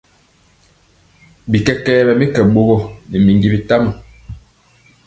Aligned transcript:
Bikɛkɛ 1.51 1.93
ɓɛ 2.07 2.13
mi 2.19 2.25
kɛ 2.33 2.41
ɓogɔ 2.53 2.77
nɛ 3.09 3.17
minji 3.25 3.47
bitama. 3.53 3.91